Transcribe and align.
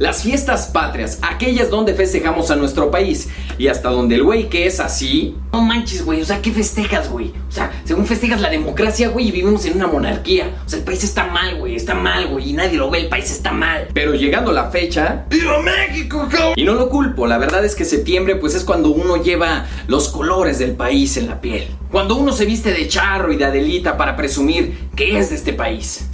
Las 0.00 0.22
fiestas 0.22 0.68
patrias, 0.68 1.18
aquellas 1.20 1.68
donde 1.68 1.92
festejamos 1.92 2.50
a 2.50 2.56
nuestro 2.56 2.90
país 2.90 3.28
y 3.58 3.68
hasta 3.68 3.90
donde 3.90 4.14
el 4.14 4.22
güey 4.22 4.48
que 4.48 4.64
es 4.64 4.80
así. 4.80 5.36
No 5.52 5.60
manches, 5.60 6.06
güey, 6.06 6.22
o 6.22 6.24
sea, 6.24 6.40
¿qué 6.40 6.52
festejas, 6.52 7.10
güey? 7.10 7.34
O 7.46 7.52
sea, 7.52 7.70
según 7.84 8.06
festejas 8.06 8.40
la 8.40 8.48
democracia, 8.48 9.10
güey, 9.10 9.28
y 9.28 9.30
vivimos 9.30 9.66
en 9.66 9.76
una 9.76 9.88
monarquía. 9.88 10.62
O 10.64 10.68
sea, 10.70 10.78
el 10.78 10.86
país 10.86 11.04
está 11.04 11.26
mal, 11.26 11.58
güey, 11.58 11.76
está 11.76 11.92
mal, 11.92 12.28
güey, 12.28 12.48
y 12.48 12.52
nadie 12.54 12.78
lo 12.78 12.88
ve, 12.88 13.00
el 13.00 13.08
país 13.10 13.30
está 13.30 13.52
mal. 13.52 13.88
Pero 13.92 14.14
llegando 14.14 14.52
la 14.52 14.70
fecha. 14.70 15.26
¡Viva 15.28 15.60
México, 15.60 16.26
cabrón! 16.30 16.54
Y 16.56 16.64
no 16.64 16.72
lo 16.72 16.88
culpo, 16.88 17.26
la 17.26 17.36
verdad 17.36 17.62
es 17.62 17.74
que 17.74 17.84
septiembre, 17.84 18.36
pues 18.36 18.54
es 18.54 18.64
cuando 18.64 18.88
uno 18.88 19.22
lleva 19.22 19.66
los 19.86 20.08
colores 20.08 20.58
del 20.58 20.76
país 20.76 21.18
en 21.18 21.26
la 21.26 21.42
piel. 21.42 21.68
Cuando 21.90 22.16
uno 22.16 22.32
se 22.32 22.46
viste 22.46 22.72
de 22.72 22.88
charro 22.88 23.34
y 23.34 23.36
de 23.36 23.44
adelita 23.44 23.98
para 23.98 24.16
presumir 24.16 24.88
que 24.96 25.18
es 25.18 25.28
de 25.28 25.36
este 25.36 25.52
país. 25.52 26.06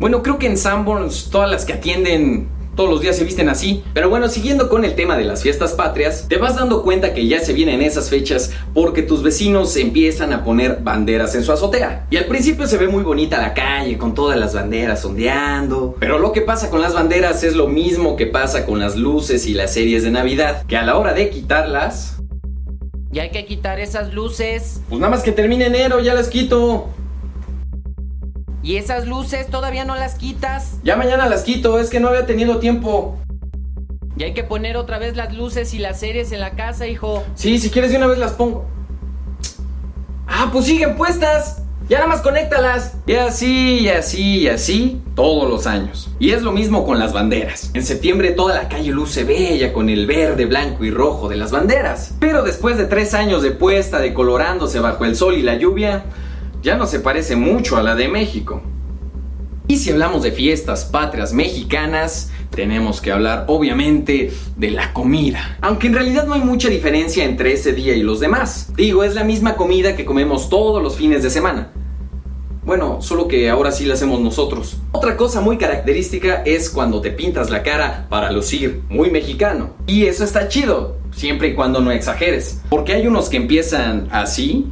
Bueno, 0.00 0.24
creo 0.24 0.40
que 0.40 0.48
en 0.48 0.56
Sanborns 0.56 1.30
todas 1.30 1.48
las 1.48 1.64
que 1.64 1.74
atienden 1.74 2.57
todos 2.78 2.90
los 2.90 3.00
días 3.00 3.16
se 3.16 3.24
visten 3.24 3.48
así. 3.48 3.82
Pero 3.92 4.08
bueno, 4.08 4.28
siguiendo 4.28 4.68
con 4.68 4.84
el 4.84 4.94
tema 4.94 5.18
de 5.18 5.24
las 5.24 5.42
fiestas 5.42 5.72
patrias, 5.72 6.26
te 6.28 6.36
vas 6.36 6.54
dando 6.54 6.84
cuenta 6.84 7.12
que 7.12 7.26
ya 7.26 7.40
se 7.40 7.52
vienen 7.52 7.82
esas 7.82 8.08
fechas 8.08 8.52
porque 8.72 9.02
tus 9.02 9.24
vecinos 9.24 9.76
empiezan 9.76 10.32
a 10.32 10.44
poner 10.44 10.78
banderas 10.80 11.34
en 11.34 11.42
su 11.42 11.50
azotea. 11.50 12.06
Y 12.08 12.18
al 12.18 12.26
principio 12.26 12.68
se 12.68 12.78
ve 12.78 12.86
muy 12.86 13.02
bonita 13.02 13.42
la 13.42 13.52
calle 13.52 13.98
con 13.98 14.14
todas 14.14 14.38
las 14.38 14.54
banderas 14.54 15.04
ondeando. 15.04 15.96
Pero 15.98 16.20
lo 16.20 16.30
que 16.30 16.40
pasa 16.40 16.70
con 16.70 16.80
las 16.80 16.94
banderas 16.94 17.42
es 17.42 17.56
lo 17.56 17.66
mismo 17.66 18.14
que 18.14 18.26
pasa 18.26 18.64
con 18.64 18.78
las 18.78 18.94
luces 18.94 19.48
y 19.48 19.54
las 19.54 19.72
series 19.72 20.04
de 20.04 20.12
Navidad, 20.12 20.64
que 20.68 20.76
a 20.76 20.84
la 20.84 20.96
hora 20.96 21.14
de 21.14 21.30
quitarlas... 21.30 22.18
Ya 23.10 23.22
hay 23.22 23.30
que 23.30 23.44
quitar 23.44 23.80
esas 23.80 24.14
luces. 24.14 24.82
Pues 24.88 25.00
nada 25.00 25.10
más 25.10 25.24
que 25.24 25.32
termine 25.32 25.66
enero, 25.66 25.98
ya 25.98 26.14
las 26.14 26.28
quito. 26.28 26.90
¿Y 28.62 28.76
esas 28.76 29.06
luces 29.06 29.48
todavía 29.48 29.84
no 29.84 29.94
las 29.94 30.16
quitas? 30.16 30.78
Ya 30.82 30.96
mañana 30.96 31.28
las 31.28 31.42
quito, 31.44 31.78
es 31.78 31.90
que 31.90 32.00
no 32.00 32.08
había 32.08 32.26
tenido 32.26 32.58
tiempo. 32.58 33.18
Y 34.16 34.24
hay 34.24 34.34
que 34.34 34.42
poner 34.42 34.76
otra 34.76 34.98
vez 34.98 35.16
las 35.16 35.32
luces 35.32 35.72
y 35.74 35.78
las 35.78 36.00
series 36.00 36.32
en 36.32 36.40
la 36.40 36.50
casa, 36.50 36.88
hijo. 36.88 37.24
Sí, 37.36 37.58
si 37.58 37.70
quieres 37.70 37.92
de 37.92 37.98
una 37.98 38.08
vez 38.08 38.18
las 38.18 38.32
pongo. 38.32 38.66
Ah, 40.26 40.50
pues 40.52 40.66
siguen 40.66 40.96
puestas. 40.96 41.62
Ya 41.88 41.98
nada 41.98 42.08
más 42.08 42.20
conéctalas. 42.20 42.96
Y 43.06 43.14
así, 43.14 43.78
y 43.78 43.88
así, 43.88 44.40
y 44.40 44.48
así, 44.48 45.00
todos 45.14 45.48
los 45.48 45.66
años. 45.66 46.10
Y 46.18 46.32
es 46.32 46.42
lo 46.42 46.50
mismo 46.50 46.84
con 46.84 46.98
las 46.98 47.12
banderas. 47.12 47.70
En 47.74 47.84
septiembre 47.84 48.32
toda 48.32 48.54
la 48.54 48.68
calle 48.68 48.90
luce 48.90 49.22
bella 49.22 49.72
con 49.72 49.88
el 49.88 50.06
verde, 50.06 50.46
blanco 50.46 50.84
y 50.84 50.90
rojo 50.90 51.28
de 51.28 51.36
las 51.36 51.52
banderas. 51.52 52.14
Pero 52.18 52.42
después 52.42 52.76
de 52.76 52.86
tres 52.86 53.14
años 53.14 53.42
de 53.42 53.52
puesta, 53.52 54.00
decolorándose 54.00 54.80
bajo 54.80 55.04
el 55.04 55.16
sol 55.16 55.34
y 55.34 55.42
la 55.42 55.54
lluvia, 55.54 56.04
ya 56.62 56.76
no 56.76 56.86
se 56.86 57.00
parece 57.00 57.36
mucho 57.36 57.76
a 57.76 57.82
la 57.82 57.94
de 57.94 58.08
México. 58.08 58.62
Y 59.66 59.76
si 59.76 59.90
hablamos 59.90 60.22
de 60.22 60.32
fiestas 60.32 60.86
patrias 60.86 61.34
mexicanas, 61.34 62.30
tenemos 62.50 63.02
que 63.02 63.12
hablar 63.12 63.44
obviamente 63.48 64.32
de 64.56 64.70
la 64.70 64.94
comida. 64.94 65.58
Aunque 65.60 65.88
en 65.88 65.94
realidad 65.94 66.26
no 66.26 66.32
hay 66.32 66.40
mucha 66.40 66.68
diferencia 66.68 67.24
entre 67.24 67.52
ese 67.52 67.74
día 67.74 67.94
y 67.94 68.02
los 68.02 68.18
demás. 68.18 68.72
Digo, 68.74 69.04
es 69.04 69.14
la 69.14 69.24
misma 69.24 69.56
comida 69.56 69.94
que 69.94 70.06
comemos 70.06 70.48
todos 70.48 70.82
los 70.82 70.96
fines 70.96 71.22
de 71.22 71.28
semana. 71.28 71.70
Bueno, 72.64 73.00
solo 73.00 73.28
que 73.28 73.48
ahora 73.48 73.70
sí 73.70 73.84
la 73.84 73.94
hacemos 73.94 74.20
nosotros. 74.20 74.78
Otra 74.92 75.16
cosa 75.16 75.40
muy 75.40 75.58
característica 75.58 76.42
es 76.44 76.68
cuando 76.70 77.00
te 77.00 77.10
pintas 77.10 77.50
la 77.50 77.62
cara 77.62 78.06
para 78.08 78.32
lucir 78.32 78.82
muy 78.88 79.10
mexicano. 79.10 79.70
Y 79.86 80.06
eso 80.06 80.24
está 80.24 80.48
chido, 80.48 80.96
siempre 81.10 81.48
y 81.48 81.54
cuando 81.54 81.80
no 81.80 81.90
exageres. 81.90 82.60
Porque 82.68 82.94
hay 82.94 83.06
unos 83.06 83.28
que 83.28 83.36
empiezan 83.36 84.08
así 84.10 84.66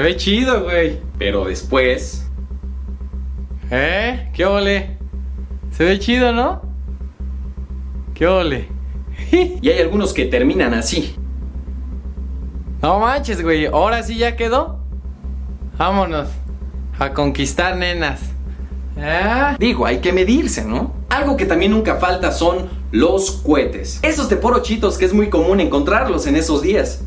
Se 0.00 0.04
ve 0.04 0.16
chido, 0.16 0.64
güey. 0.64 0.98
Pero 1.18 1.44
después... 1.44 2.26
¿Eh? 3.70 4.30
¿Qué 4.32 4.46
ole? 4.46 4.96
Se 5.72 5.84
ve 5.84 5.98
chido, 5.98 6.32
¿no? 6.32 6.62
¿Qué 8.14 8.26
ole? 8.26 8.68
y 9.30 9.68
hay 9.68 9.78
algunos 9.78 10.14
que 10.14 10.24
terminan 10.24 10.72
así. 10.72 11.16
No 12.80 12.98
manches, 12.98 13.42
güey. 13.42 13.66
Ahora 13.66 14.02
sí 14.02 14.16
ya 14.16 14.36
quedó. 14.36 14.80
Vámonos. 15.76 16.30
A 16.98 17.12
conquistar 17.12 17.76
nenas. 17.76 18.22
¿Eh? 18.96 19.56
Digo, 19.58 19.84
hay 19.84 19.98
que 19.98 20.14
medirse, 20.14 20.64
¿no? 20.64 20.94
Algo 21.10 21.36
que 21.36 21.44
también 21.44 21.72
nunca 21.72 21.96
falta 21.96 22.32
son 22.32 22.70
los 22.90 23.32
cohetes. 23.32 24.00
Esos 24.02 24.30
de 24.30 24.36
porochitos 24.36 24.96
que 24.96 25.04
es 25.04 25.12
muy 25.12 25.28
común 25.28 25.60
encontrarlos 25.60 26.26
en 26.26 26.36
esos 26.36 26.62
días. 26.62 27.04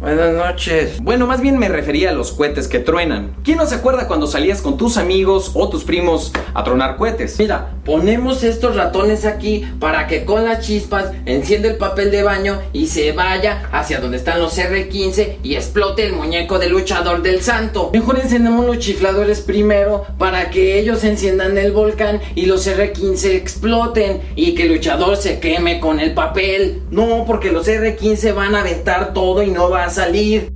Buenas 0.00 0.32
noches. 0.32 1.02
Bueno, 1.02 1.26
más 1.26 1.40
bien 1.40 1.58
me 1.58 1.68
refería 1.68 2.10
a 2.10 2.12
los 2.12 2.30
cohetes 2.30 2.68
que 2.68 2.78
truenan. 2.78 3.34
¿Quién 3.42 3.58
no 3.58 3.66
se 3.66 3.74
acuerda 3.74 4.06
cuando 4.06 4.28
salías 4.28 4.62
con 4.62 4.76
tus 4.76 4.96
amigos 4.96 5.50
o 5.54 5.68
tus 5.68 5.82
primos 5.82 6.32
a 6.54 6.62
tronar 6.62 6.96
cohetes? 6.96 7.36
Mira, 7.40 7.74
ponemos 7.84 8.44
estos 8.44 8.76
ratones 8.76 9.24
aquí 9.24 9.66
para 9.80 10.06
que 10.06 10.24
con 10.24 10.44
las 10.44 10.64
chispas 10.64 11.10
encienda 11.26 11.68
el 11.68 11.78
papel 11.78 12.12
de 12.12 12.22
baño 12.22 12.60
y 12.72 12.86
se 12.86 13.10
vaya 13.10 13.68
hacia 13.72 13.98
donde 13.98 14.18
están 14.18 14.38
los 14.38 14.56
R15 14.56 15.38
y 15.42 15.56
explote 15.56 16.06
el 16.06 16.12
muñeco 16.12 16.60
de 16.60 16.68
luchador 16.68 17.22
del 17.22 17.42
santo. 17.42 17.90
Mejor 17.92 18.20
encendemos 18.20 18.66
los 18.66 18.78
chifladores 18.78 19.40
primero 19.40 20.06
para 20.16 20.50
que 20.50 20.78
ellos 20.78 21.02
enciendan 21.02 21.58
el 21.58 21.72
volcán 21.72 22.20
y 22.36 22.46
los 22.46 22.68
R15 22.68 23.34
exploten 23.34 24.20
y 24.36 24.54
que 24.54 24.62
el 24.62 24.74
luchador 24.74 25.16
se 25.16 25.40
queme 25.40 25.80
con 25.80 25.98
el 25.98 26.14
papel. 26.14 26.82
No, 26.92 27.24
porque 27.26 27.50
los 27.50 27.66
R15 27.66 28.32
van 28.32 28.54
a 28.54 28.60
aventar 28.60 29.12
todo 29.12 29.42
y 29.42 29.50
no 29.50 29.68
va 29.70 29.82
a 29.82 29.87
salir. 29.90 30.54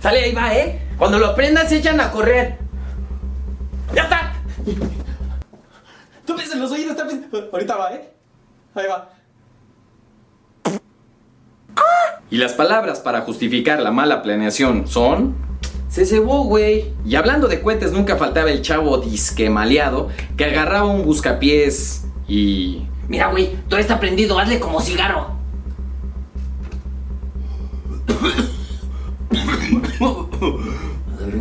Sale, 0.00 0.24
ahí 0.24 0.34
va, 0.34 0.54
¿eh? 0.54 0.80
Cuando 0.98 1.18
lo 1.18 1.34
prendas 1.34 1.68
se 1.68 1.78
echan 1.78 2.00
a 2.00 2.10
correr. 2.10 2.58
¡Ya 3.94 4.02
está! 4.02 4.32
Tú 6.26 6.34
en 6.38 6.60
los 6.60 6.70
oídos, 6.70 6.96
ahorita 7.52 7.76
va, 7.76 7.94
¿eh? 7.94 8.10
Ahí 8.74 8.86
va. 8.88 9.10
Y 12.30 12.36
las 12.36 12.52
palabras 12.52 13.00
para 13.00 13.20
justificar 13.22 13.80
la 13.80 13.90
mala 13.90 14.22
planeación 14.22 14.88
son... 14.88 15.36
Se 15.88 16.04
cebó, 16.06 16.44
güey. 16.44 16.92
Y 17.06 17.14
hablando 17.14 17.46
de 17.46 17.62
cohetes, 17.62 17.92
nunca 17.92 18.16
faltaba 18.16 18.50
el 18.50 18.62
chavo 18.62 18.98
disquemaleado 18.98 20.08
que 20.36 20.44
agarraba 20.46 20.86
un 20.86 21.04
buscapiés 21.04 22.06
y... 22.26 22.86
Mira, 23.06 23.28
güey, 23.28 23.54
todo 23.68 23.78
está 23.78 24.00
prendido, 24.00 24.38
hazle 24.38 24.58
como 24.58 24.80
cigarro. 24.80 25.33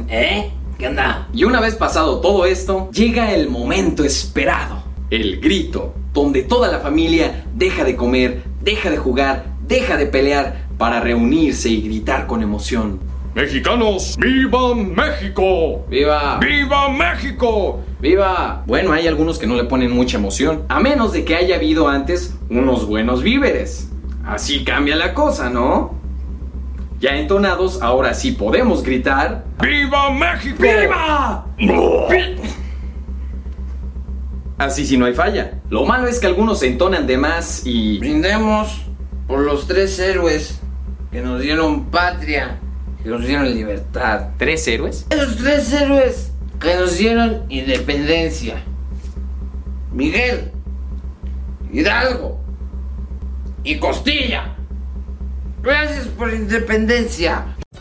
¿Eh? 0.09 0.51
¿Qué 0.77 0.87
onda? 0.87 1.27
Y 1.33 1.43
una 1.43 1.59
vez 1.59 1.75
pasado 1.75 2.19
todo 2.19 2.45
esto, 2.45 2.89
llega 2.91 3.33
el 3.33 3.49
momento 3.49 4.03
esperado. 4.03 4.83
El 5.09 5.39
grito, 5.39 5.93
donde 6.13 6.43
toda 6.43 6.71
la 6.71 6.79
familia 6.79 7.45
deja 7.53 7.83
de 7.83 7.95
comer, 7.95 8.43
deja 8.61 8.89
de 8.89 8.97
jugar, 8.97 9.45
deja 9.67 9.97
de 9.97 10.07
pelear 10.07 10.67
para 10.77 10.99
reunirse 10.99 11.69
y 11.69 11.81
gritar 11.81 12.27
con 12.27 12.41
emoción. 12.41 12.99
Mexicanos, 13.35 14.15
¡viva 14.19 14.75
México! 14.75 15.85
¡Viva! 15.89 16.39
¡Viva 16.39 16.89
México! 16.89 17.79
¡Viva! 17.99 18.63
Bueno, 18.67 18.93
hay 18.93 19.07
algunos 19.07 19.39
que 19.39 19.47
no 19.47 19.55
le 19.55 19.63
ponen 19.63 19.91
mucha 19.91 20.17
emoción, 20.17 20.65
a 20.69 20.79
menos 20.79 21.13
de 21.13 21.25
que 21.25 21.35
haya 21.35 21.55
habido 21.55 21.87
antes 21.87 22.35
unos 22.49 22.85
buenos 22.85 23.23
víveres. 23.23 23.89
Así 24.23 24.63
cambia 24.63 24.95
la 24.95 25.15
cosa, 25.15 25.49
¿no? 25.49 26.02
Ya 27.03 27.17
entonados, 27.17 27.81
ahora 27.81 28.13
sí 28.13 28.31
podemos 28.31 28.81
gritar. 28.81 29.43
¡Viva 29.61 30.09
México! 30.09 30.63
¡Viva! 30.63 31.45
Así 34.57 34.85
sí 34.85 34.95
no 34.95 35.05
hay 35.05 35.13
falla. 35.13 35.59
Lo 35.69 35.83
malo 35.83 36.07
es 36.07 36.21
que 36.21 36.27
algunos 36.27 36.59
se 36.59 36.67
entonan 36.67 37.05
de 37.05 37.17
más 37.17 37.63
y... 37.65 37.99
Brindemos 37.99 38.83
por 39.27 39.39
los 39.39 39.67
tres 39.67 39.99
héroes 39.99 40.61
que 41.11 41.19
nos 41.19 41.41
dieron 41.41 41.87
patria, 41.91 42.61
que 43.03 43.09
nos 43.09 43.27
dieron 43.27 43.53
libertad. 43.53 44.29
¿Tres 44.37 44.65
héroes? 44.69 45.05
Esos 45.09 45.35
tres 45.35 45.73
héroes 45.73 46.31
que 46.57 46.73
nos 46.75 46.97
dieron 46.97 47.43
independencia. 47.49 48.63
Miguel, 49.91 50.53
Hidalgo 51.69 52.39
y 53.65 53.75
Costilla. 53.77 54.52
Gracias 55.63 56.07
por 56.07 56.27
la 56.27 56.35
independencia. 56.35 57.55